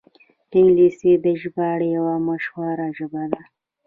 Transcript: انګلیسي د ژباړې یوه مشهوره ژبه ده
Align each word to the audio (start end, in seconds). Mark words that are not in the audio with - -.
انګلیسي 0.57 1.11
د 1.23 1.25
ژباړې 1.41 1.87
یوه 1.97 2.15
مشهوره 2.27 2.87
ژبه 2.97 3.23
ده 3.31 3.41